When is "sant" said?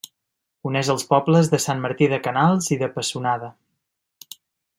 1.67-1.83